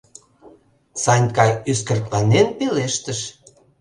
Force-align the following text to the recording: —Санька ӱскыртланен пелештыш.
—Санька 1.03 1.45
ӱскыртланен 1.71 2.47
пелештыш. 2.57 3.19